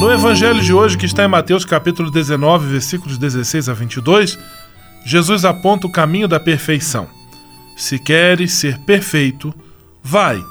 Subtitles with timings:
[0.00, 4.38] No evangelho de hoje, que está em Mateus capítulo 19, versículos 16 a 22,
[5.06, 7.08] Jesus aponta o caminho da perfeição.
[7.76, 9.54] Se queres ser perfeito,
[10.02, 10.42] vai,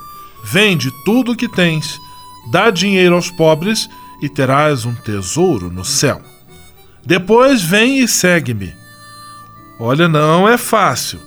[0.46, 2.00] vende tudo o que tens,
[2.52, 3.90] dá dinheiro aos pobres
[4.22, 6.22] e terás um tesouro no céu.
[7.06, 8.74] Depois vem e segue-me.
[9.80, 11.20] Olha, não é fácil,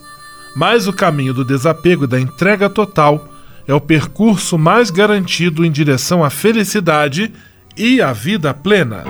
[0.55, 3.29] mas o caminho do desapego e da entrega total
[3.67, 7.31] é o percurso mais garantido em direção à felicidade
[7.77, 9.03] e a vida plena.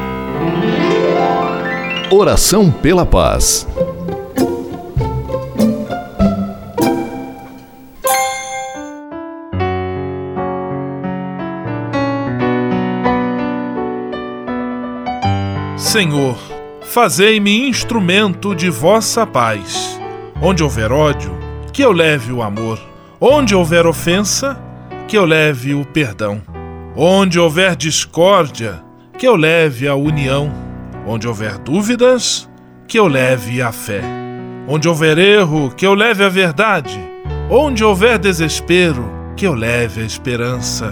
[2.12, 3.66] Oração pela paz.
[15.78, 16.38] Senhor,
[16.82, 19.98] fazei-me instrumento de vossa paz.
[20.42, 21.36] Onde houver ódio,
[21.72, 22.80] que eu leve o amor.
[23.20, 24.60] Onde houver ofensa,
[25.08, 26.57] que eu leve o perdão.
[27.00, 28.84] Onde houver discórdia,
[29.20, 30.52] que eu leve a união.
[31.06, 32.50] Onde houver dúvidas,
[32.88, 34.02] que eu leve a fé.
[34.68, 37.00] Onde houver erro, que eu leve a verdade.
[37.52, 40.92] Onde houver desespero, que eu leve a esperança.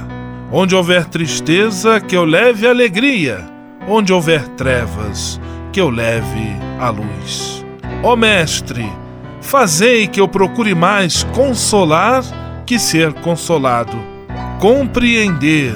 [0.51, 3.43] Onde houver tristeza, que eu leve alegria.
[3.87, 5.41] Onde houver trevas,
[5.73, 7.66] que eu leve a luz.
[8.03, 8.87] Ó Mestre,
[9.41, 12.23] fazei que eu procure mais consolar
[12.63, 13.97] que ser consolado,
[14.59, 15.75] compreender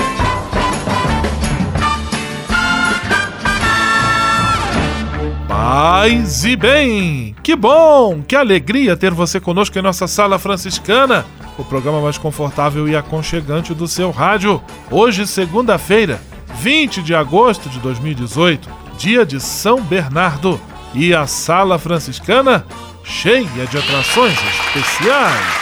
[5.63, 7.35] Paz e bem!
[7.43, 8.23] Que bom!
[8.23, 11.23] Que alegria ter você conosco em nossa sala franciscana,
[11.55, 14.59] o programa mais confortável e aconchegante do seu rádio.
[14.89, 16.19] Hoje, segunda-feira,
[16.55, 18.67] 20 de agosto de 2018,
[18.97, 20.59] dia de São Bernardo,
[20.95, 22.65] e a sala franciscana
[23.03, 25.61] cheia de atrações especiais.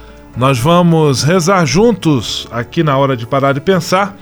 [0.35, 4.15] nós vamos rezar juntos, aqui na hora de parar e pensar,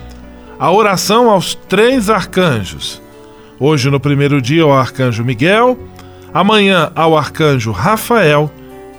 [0.59, 3.01] a oração aos três arcanjos.
[3.59, 5.77] Hoje, no primeiro dia, ao arcanjo Miguel,
[6.33, 8.51] amanhã, ao arcanjo Rafael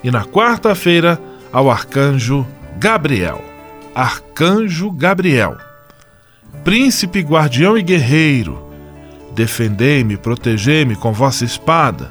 [0.04, 1.20] e na quarta-feira,
[1.52, 2.46] ao arcanjo
[2.78, 3.44] Gabriel.
[3.92, 5.58] Arcanjo Gabriel,
[6.62, 8.62] príncipe, guardião e guerreiro,
[9.34, 12.10] defendei-me, protegei-me com vossa espada.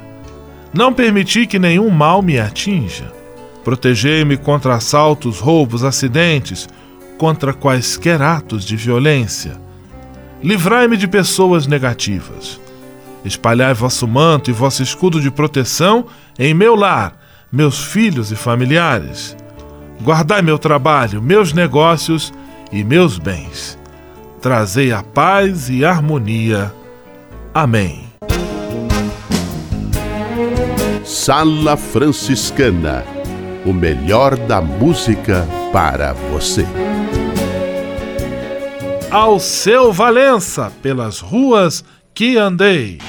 [0.74, 3.19] Não permiti que nenhum mal me atinja.
[3.70, 6.68] Protegei-me contra assaltos, roubos, acidentes,
[7.20, 9.62] contra quaisquer atos de violência.
[10.42, 12.60] Livrai-me de pessoas negativas.
[13.24, 16.08] Espalhai vosso manto e vosso escudo de proteção
[16.40, 17.16] em meu lar,
[17.52, 19.38] meus filhos e familiares.
[20.02, 22.34] Guardai meu trabalho, meus negócios
[22.72, 23.78] e meus bens.
[24.42, 26.74] Trazei a paz e harmonia.
[27.54, 28.10] Amém.
[31.06, 33.19] Sala Franciscana
[33.66, 36.66] o melhor da música para você.
[39.12, 41.84] Ao seu Valença, pelas ruas
[42.14, 43.00] que andei.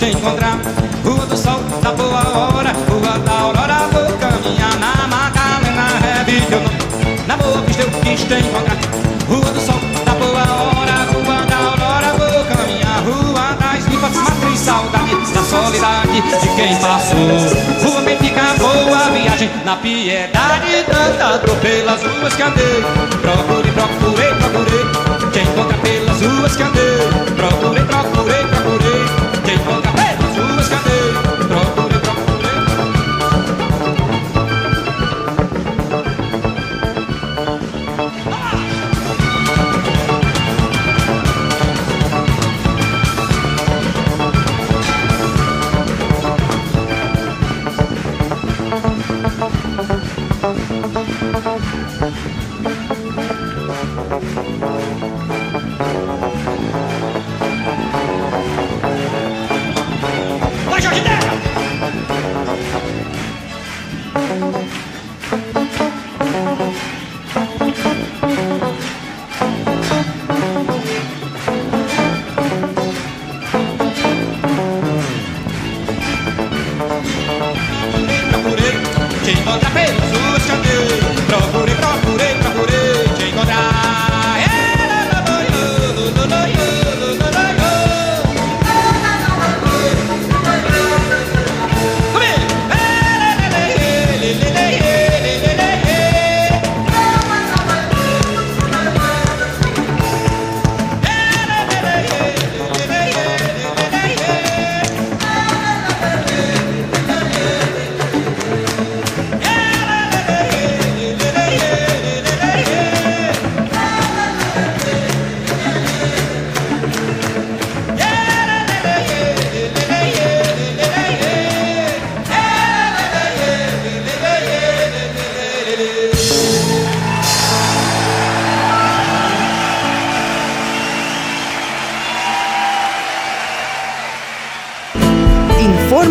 [0.00, 0.58] Te encontrar.
[1.04, 2.72] Rua do Sol, da Boa Hora.
[2.88, 8.34] Rua da Aurora, vou caminhar Na Madalena, teu nome Na Boa Vista eu quis te
[8.34, 8.78] encontrar.
[9.28, 10.96] Rua do Sol, da Boa Hora.
[11.12, 13.02] Rua da Aurora, vou caminhar.
[13.04, 17.90] Rua das Limpas, Matriz, saudade Da solidade de quem passou.
[17.90, 22.84] Rua Benfica, boa viagem Na piedade, cantado pelas ruas que andei.
[23.20, 25.09] Procurei, procurei, procurei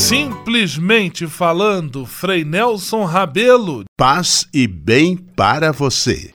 [0.00, 3.84] Simplesmente falando, Frei Nelson Rabelo.
[3.98, 6.32] Paz e bem para você.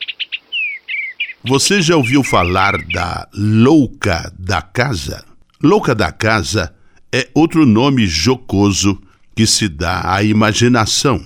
[1.44, 5.26] Você já ouviu falar da louca da casa?
[5.62, 6.76] Louca da casa
[7.12, 9.02] é outro nome jocoso
[9.36, 11.26] que se dá à imaginação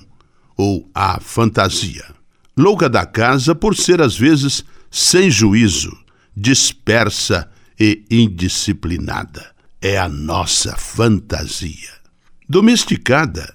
[0.55, 2.05] ou à fantasia.
[2.58, 5.96] Louca da casa por ser às vezes sem juízo,
[6.36, 9.53] dispersa e indisciplinada.
[9.81, 11.99] É a nossa fantasia.
[12.51, 13.53] Domesticada,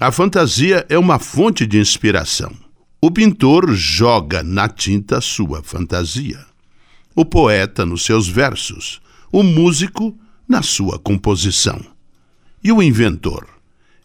[0.00, 2.50] a fantasia é uma fonte de inspiração.
[2.98, 6.40] O pintor joga na tinta sua fantasia.
[7.14, 8.98] O poeta nos seus versos.
[9.30, 10.18] O músico
[10.48, 11.84] na sua composição.
[12.64, 13.46] E o inventor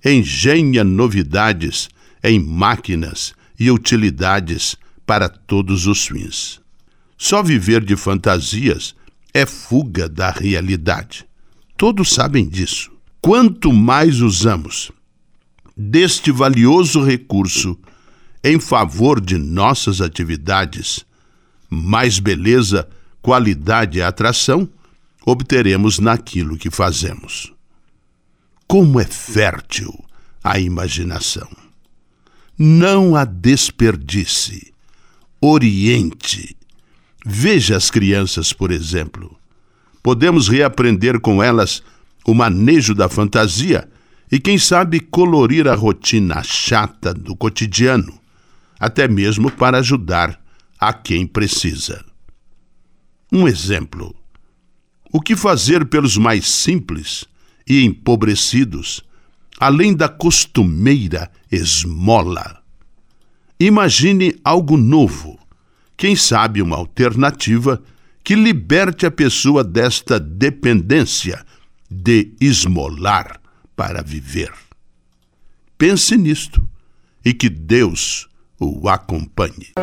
[0.04, 1.88] engenha novidades
[2.22, 4.76] em máquinas e utilidades
[5.06, 6.60] para todos os fins.
[7.18, 8.94] Só viver de fantasias
[9.34, 11.26] é fuga da realidade.
[11.78, 12.95] Todos sabem disso.
[13.26, 14.92] Quanto mais usamos
[15.76, 17.76] deste valioso recurso
[18.44, 21.04] em favor de nossas atividades,
[21.68, 22.88] mais beleza,
[23.24, 24.70] qualidade e atração
[25.26, 27.52] obteremos naquilo que fazemos.
[28.68, 29.92] Como é fértil
[30.44, 31.50] a imaginação!
[32.56, 34.72] Não a desperdice,
[35.42, 36.56] oriente.
[37.26, 39.36] Veja as crianças, por exemplo.
[40.04, 41.82] Podemos reaprender com elas
[42.26, 43.88] o manejo da fantasia
[44.32, 48.20] e, quem sabe, colorir a rotina chata do cotidiano,
[48.80, 50.42] até mesmo para ajudar
[50.80, 52.04] a quem precisa.
[53.32, 54.16] Um exemplo:
[55.12, 57.26] o que fazer pelos mais simples
[57.68, 59.04] e empobrecidos,
[59.60, 62.62] além da costumeira esmola?
[63.60, 65.40] Imagine algo novo,
[65.96, 67.82] quem sabe uma alternativa
[68.24, 71.46] que liberte a pessoa desta dependência
[71.90, 73.40] de esmolar
[73.76, 74.52] para viver.
[75.78, 76.68] Pense nisto
[77.24, 78.28] e que Deus
[78.60, 79.74] o acompanhe.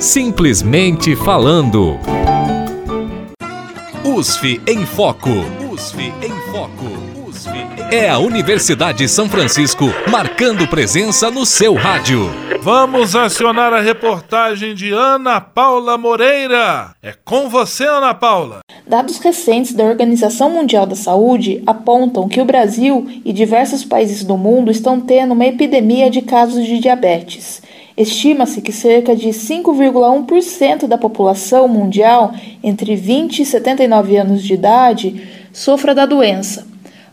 [0.00, 1.98] Simplesmente falando.
[4.04, 5.30] USF em Foco.
[5.72, 7.09] USF em Foco.
[7.90, 12.30] É a Universidade de São Francisco marcando presença no seu rádio.
[12.62, 16.94] Vamos acionar a reportagem de Ana Paula Moreira.
[17.02, 18.60] É com você, Ana Paula.
[18.86, 24.36] Dados recentes da Organização Mundial da Saúde apontam que o Brasil e diversos países do
[24.36, 27.62] mundo estão tendo uma epidemia de casos de diabetes.
[27.96, 32.32] Estima-se que cerca de 5,1% da população mundial
[32.62, 36.69] entre 20 e 79 anos de idade sofra da doença.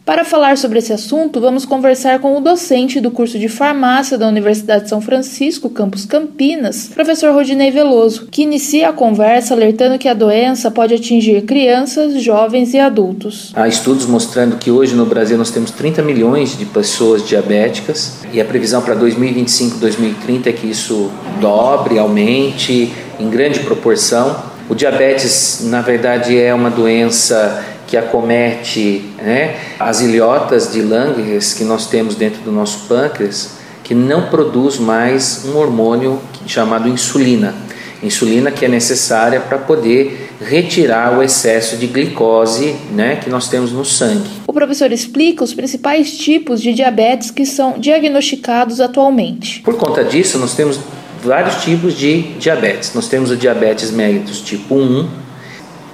[0.08, 4.26] Para falar sobre esse assunto, vamos conversar com o docente do curso de farmácia da
[4.26, 10.08] Universidade de São Francisco, campus Campinas, professor Rodinei Veloso, que inicia a conversa alertando que
[10.08, 13.52] a doença pode atingir crianças, jovens e adultos.
[13.54, 18.40] Há estudos mostrando que hoje no Brasil nós temos 30 milhões de pessoas diabéticas e
[18.40, 21.12] a previsão para 2025, 2030 é que isso
[21.42, 24.42] dobre, aumente em grande proporção.
[24.70, 31.64] O diabetes, na verdade, é uma doença que acomete né, as ilhotas de Langerhans que
[31.64, 37.56] nós temos dentro do nosso pâncreas, que não produz mais um hormônio chamado insulina.
[38.04, 43.72] Insulina que é necessária para poder retirar o excesso de glicose né, que nós temos
[43.72, 44.30] no sangue.
[44.46, 49.62] O professor explica os principais tipos de diabetes que são diagnosticados atualmente.
[49.62, 50.80] Por conta disso, nós temos
[51.24, 52.94] vários tipos de diabetes.
[52.94, 55.08] Nós temos o diabetes mellitus tipo 1,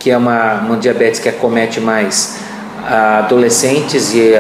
[0.04, 2.40] que é uma, uma diabetes que acomete mais
[2.86, 4.34] adolescentes e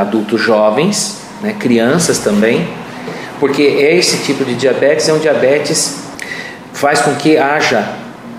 [0.00, 2.68] adultos jovens, né, crianças também,
[3.40, 6.04] porque esse tipo de diabetes é um diabetes
[6.72, 7.84] faz com que haja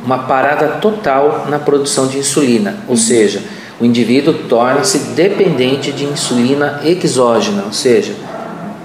[0.06, 3.42] uma parada total na produção de insulina, ou seja,
[3.78, 8.14] o indivíduo torna-se dependente de insulina exógena, ou seja,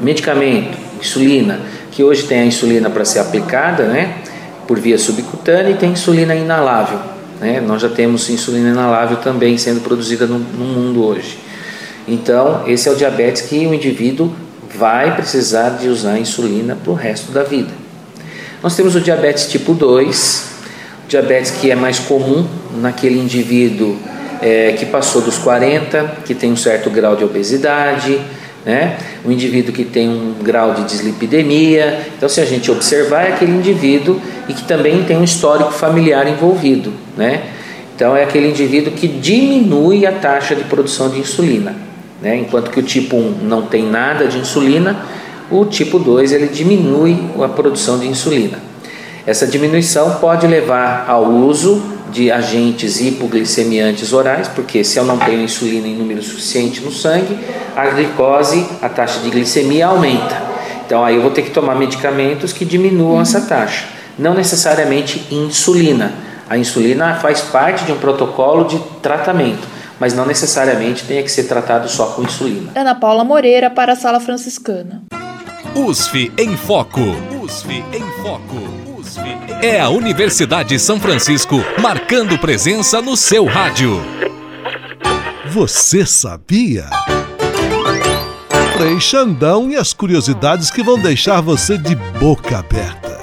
[0.01, 1.61] medicamento, insulina,
[1.92, 4.16] que hoje tem a insulina para ser aplicada, né,
[4.66, 7.15] por via subcutânea e tem insulina inalável.
[7.40, 7.61] Né?
[7.61, 11.38] Nós já temos insulina inalável também sendo produzida no, no mundo hoje.
[12.09, 14.33] Então, esse é o diabetes que o indivíduo
[14.75, 17.72] vai precisar de usar insulina para o resto da vida.
[18.62, 20.51] Nós temos o diabetes tipo 2,
[21.09, 22.46] diabetes que é mais comum
[22.81, 23.96] naquele indivíduo
[24.40, 28.20] é, que passou dos 40, que tem um certo grau de obesidade,
[28.66, 28.98] né?
[29.24, 32.00] um indivíduo que tem um grau de dislipidemia.
[32.16, 36.26] Então, se a gente observar, é aquele indivíduo e que também tem um histórico familiar
[36.26, 36.92] envolvido.
[37.16, 37.44] Né?
[37.94, 41.76] Então, é aquele indivíduo que diminui a taxa de produção de insulina.
[42.20, 42.37] Né?
[42.38, 44.96] Enquanto que o tipo 1 não tem nada de insulina,
[45.48, 48.59] o tipo 2 ele diminui a produção de insulina.
[49.24, 55.42] Essa diminuição pode levar ao uso de agentes hipoglicemiantes orais, porque se eu não tenho
[55.42, 57.38] insulina em número suficiente no sangue,
[57.75, 60.42] a glicose, a taxa de glicemia aumenta.
[60.85, 63.87] Então aí eu vou ter que tomar medicamentos que diminuam essa taxa,
[64.19, 66.12] não necessariamente insulina.
[66.49, 69.66] A insulina faz parte de um protocolo de tratamento,
[69.99, 72.71] mas não necessariamente tem que ser tratado só com insulina.
[72.77, 75.03] Ana Paula Moreira para a Sala Franciscana.
[75.75, 77.01] USF em Foco.
[77.42, 78.76] USF em Foco.
[79.62, 84.00] É a Universidade de São Francisco marcando presença no seu rádio.
[85.50, 86.85] Você sabia?
[88.76, 93.16] Frei Xandão e as curiosidades que vão deixar você de boca aberta.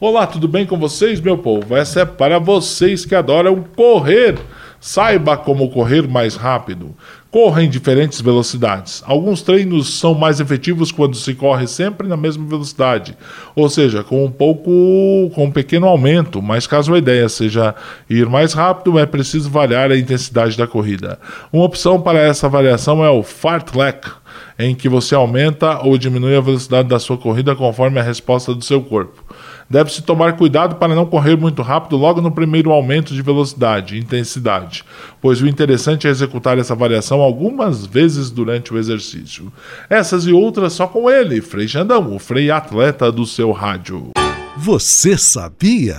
[0.00, 1.76] Olá, tudo bem com vocês, meu povo?
[1.76, 4.38] Essa é para vocês que adoram correr.
[4.84, 6.92] Saiba como correr mais rápido.
[7.30, 9.00] Corra em diferentes velocidades.
[9.06, 13.16] Alguns treinos são mais efetivos quando se corre sempre na mesma velocidade,
[13.54, 16.42] ou seja, com um pouco, com um pequeno aumento.
[16.42, 17.76] Mas caso a ideia seja
[18.10, 21.16] ir mais rápido, é preciso variar a intensidade da corrida.
[21.52, 24.10] Uma opção para essa variação é o fartlek,
[24.58, 28.64] em que você aumenta ou diminui a velocidade da sua corrida conforme a resposta do
[28.64, 29.24] seu corpo.
[29.68, 34.00] Deve-se tomar cuidado para não correr muito rápido logo no primeiro aumento de velocidade e
[34.00, 34.84] intensidade,
[35.20, 39.52] pois o interessante é executar essa variação algumas vezes durante o exercício.
[39.88, 44.10] Essas e outras só com ele, Frei Xandão, o Frei atleta do seu rádio.
[44.56, 45.96] Você sabia?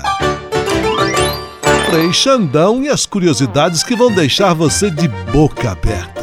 [1.90, 6.23] Frei Xandão e as curiosidades que vão deixar você de boca aberta.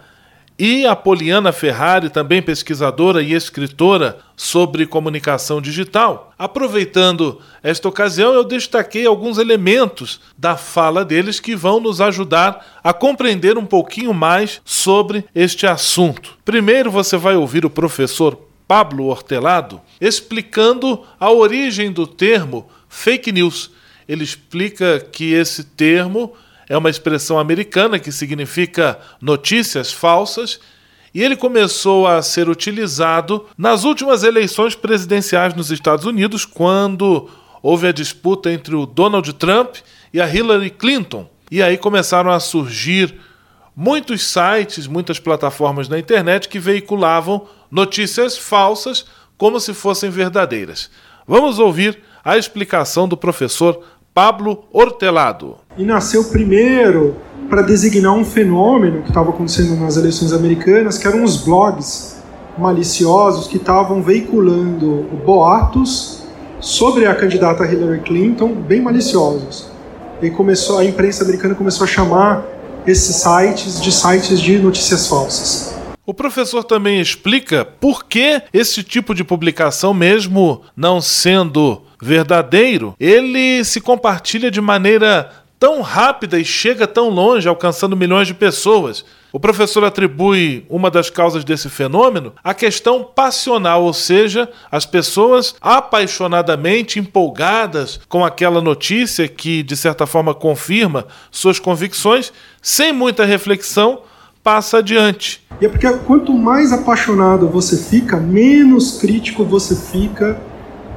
[0.60, 6.34] e a Poliana Ferrari, também pesquisadora e escritora sobre comunicação digital.
[6.38, 12.91] Aproveitando esta ocasião, eu destaquei alguns elementos da fala deles que vão nos ajudar a
[12.91, 16.38] compreender um pouquinho mais sobre este assunto.
[16.43, 23.72] Primeiro, você vai ouvir o professor Pablo Hortelado explicando a origem do termo fake news.
[24.08, 26.34] Ele explica que esse termo
[26.69, 30.60] é uma expressão americana que significa notícias falsas
[31.13, 37.27] e ele começou a ser utilizado nas últimas eleições presidenciais nos Estados Unidos, quando
[37.63, 39.77] houve a disputa entre o Donald Trump
[40.13, 41.27] e a Hillary Clinton.
[41.49, 43.15] E aí começaram a surgir
[43.75, 49.05] muitos sites, muitas plataformas na internet que veiculavam notícias falsas
[49.36, 50.91] como se fossem verdadeiras.
[51.27, 55.56] Vamos ouvir a explicação do professor Pablo Hortelado.
[55.78, 57.15] E nasceu primeiro
[57.50, 62.19] para designar um fenômeno que estava acontecendo nas eleições americanas, que eram os blogs
[62.58, 66.24] maliciosos que estavam veiculando boatos
[66.60, 69.69] sobre a candidata Hillary Clinton, bem maliciosos.
[70.22, 72.45] E começou a imprensa americana começou a chamar
[72.86, 75.76] esses sites de sites de notícias falsas.
[76.06, 83.64] O professor também explica por que esse tipo de publicação, mesmo não sendo verdadeiro, ele
[83.64, 89.04] se compartilha de maneira tão rápida e chega tão longe, alcançando milhões de pessoas.
[89.32, 95.54] O professor atribui uma das causas desse fenômeno à questão passional, ou seja, as pessoas
[95.62, 102.32] apaixonadamente empolgadas com aquela notícia que, de certa forma, confirma suas convicções,
[102.62, 104.02] sem muita reflexão,
[104.42, 105.46] passa adiante.
[105.62, 110.40] E é porque quanto mais apaixonado você fica, menos crítico você fica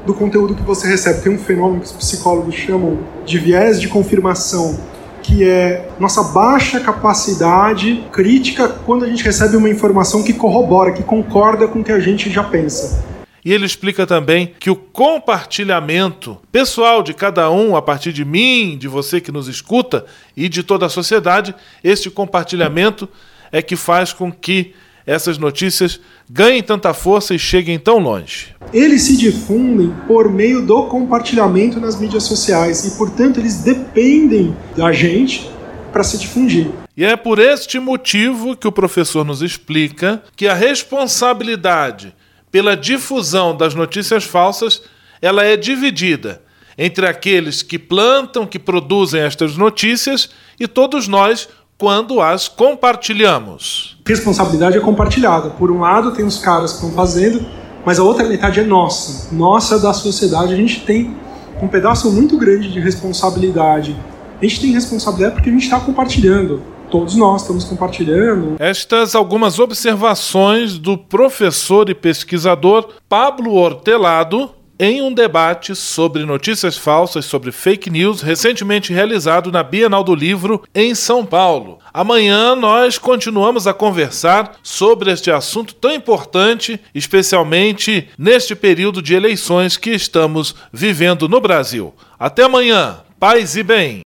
[0.06, 1.20] do conteúdo que você recebe.
[1.20, 4.78] Tem um fenômeno que os psicólogos chamam de viés de confirmação,
[5.22, 11.02] que é nossa baixa capacidade crítica quando a gente recebe uma informação que corrobora, que
[11.02, 13.04] concorda com o que a gente já pensa.
[13.44, 18.76] E ele explica também que o compartilhamento pessoal de cada um, a partir de mim,
[18.78, 23.08] de você que nos escuta e de toda a sociedade, este compartilhamento
[23.50, 24.74] é que faz com que
[25.06, 28.54] essas notícias ganhem tanta força e cheguem tão longe.
[28.72, 34.92] Eles se difundem por meio do compartilhamento nas mídias sociais e, portanto, eles dependem da
[34.92, 35.50] gente
[35.92, 36.70] para se difundir.
[36.96, 42.14] E é por este motivo que o professor nos explica que a responsabilidade
[42.50, 44.82] pela difusão das notícias falsas
[45.20, 46.42] ela é dividida
[46.76, 51.48] entre aqueles que plantam, que produzem estas notícias e todos nós
[51.82, 53.96] quando as compartilhamos.
[54.06, 55.50] Responsabilidade é compartilhada.
[55.50, 57.44] Por um lado, tem os caras que estão fazendo,
[57.84, 59.34] mas a outra metade é nossa.
[59.34, 60.54] Nossa da sociedade.
[60.54, 61.16] A gente tem
[61.60, 63.96] um pedaço muito grande de responsabilidade.
[64.40, 68.56] A gente tem responsabilidade porque a gente está compartilhando todos nós estamos compartilhando.
[68.58, 74.50] Estas algumas observações do professor e pesquisador Pablo Hortelado
[74.82, 80.64] em um debate sobre notícias falsas, sobre fake news, recentemente realizado na Bienal do Livro
[80.74, 81.78] em São Paulo.
[81.94, 89.76] Amanhã nós continuamos a conversar sobre este assunto tão importante, especialmente neste período de eleições
[89.76, 91.94] que estamos vivendo no Brasil.
[92.18, 94.00] Até amanhã, paz e bem.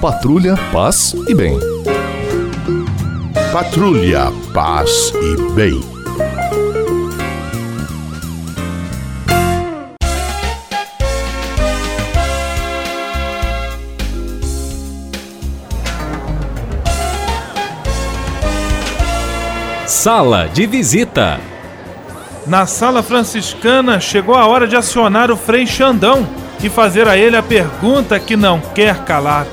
[0.00, 1.58] Patrulha, paz e bem.
[3.52, 5.95] Patrulha, paz e bem.
[20.06, 21.40] Sala de visita.
[22.46, 26.24] Na sala franciscana chegou a hora de acionar o Frei Xandão
[26.62, 29.48] e fazer a ele a pergunta que não quer calar.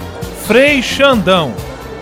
[0.46, 1.56] Frei Xandão,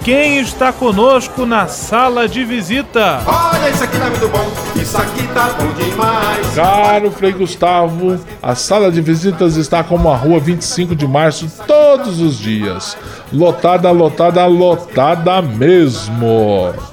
[0.03, 3.21] quem está conosco na sala de visita?
[3.25, 6.47] Olha, isso aqui tá muito bom, isso aqui tá bom demais.
[6.53, 12.19] Caro Frei Gustavo, a sala de visitas está como a rua 25 de março todos
[12.19, 12.97] os dias.
[13.31, 16.90] Lotada, lotada, lotada mesmo.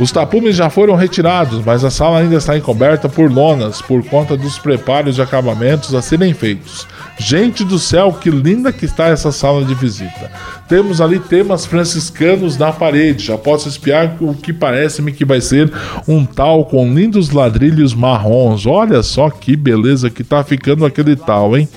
[0.00, 4.34] Os tapumes já foram retirados, mas a sala ainda está encoberta por lonas por conta
[4.34, 6.86] dos preparos e acabamentos a serem feitos.
[7.18, 10.32] Gente do céu, que linda que está essa sala de visita.
[10.66, 13.26] Temos ali temas franciscanos na parede.
[13.26, 15.70] Já posso espiar o que parece-me que vai ser
[16.08, 18.64] um tal com lindos ladrilhos marrons.
[18.64, 21.68] Olha só que beleza que tá ficando aquele tal, hein?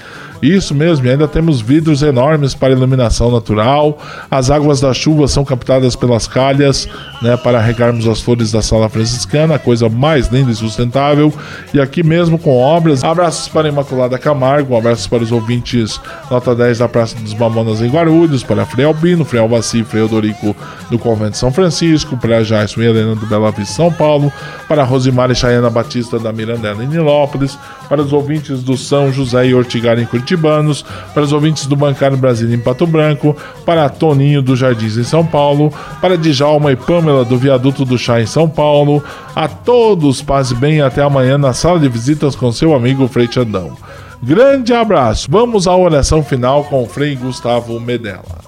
[0.44, 3.98] Isso mesmo, e ainda temos vidros enormes para iluminação natural.
[4.30, 6.88] As águas da chuva são captadas pelas calhas,
[7.22, 11.34] né, para regarmos as flores da sala franciscana, a coisa mais linda e sustentável.
[11.74, 13.06] E aqui mesmo com obras.
[13.06, 17.90] Abraços para Imaculada Camargo, abraços para os ouvintes nota 10 da Praça dos Mamonas em
[17.90, 20.56] Guarulhos, para Frei Albino, Frei Alvaci, Frei Odorico
[20.90, 24.32] do Convento de São Francisco, para Jason e Helena do Bela Vista São Paulo,
[24.68, 29.48] para Rosimar e Chayana Batista da Mirandela em Nilópolis, para os ouvintes do São José
[29.48, 34.42] e Ortigar em Curitibanos, para os ouvintes do Bancário Brasil em Pato Branco, para Toninho
[34.42, 38.50] do Jardins em São Paulo, para Djalma e Pâmela do Viaduto do Chá em São
[38.50, 39.04] Paulo.
[39.36, 43.28] A todos, paz e bem até amanhã na sala de visitas com seu amigo Frei
[43.32, 43.78] Xandão.
[44.22, 45.28] Grande abraço.
[45.30, 48.44] Vamos à oração final com o Frei Gustavo Medella.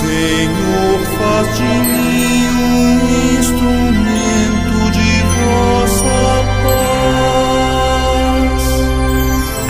[0.00, 2.07] Senhor, faz de mim